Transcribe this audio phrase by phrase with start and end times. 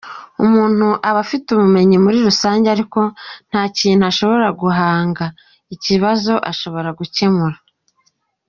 [0.43, 2.99] Umuntu aba afite ubumenyi muri rusange ariko
[3.49, 5.25] nta kintu ashobora guhanga,
[5.75, 7.57] ikibazo ashobora gukemura.